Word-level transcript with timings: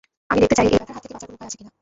আমি 0.29 0.39
দেখতে 0.41 0.55
চাই 0.57 0.65
এই 0.69 0.77
ব্যথার 0.79 0.95
হাত 0.95 1.03
থেকে 1.03 1.13
বাঁচার 1.13 1.27
কোনো 1.27 1.35
উপায় 1.37 1.47
আছে 1.49 1.57
কি 1.59 1.63
না। 1.67 1.71